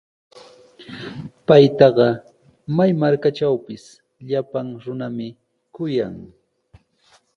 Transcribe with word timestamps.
Paytaqa 1.47 2.07
may 2.75 2.91
markatrawpis 3.01 3.83
llapan 4.27 4.67
runami 4.83 5.27
kuyan. 5.75 6.15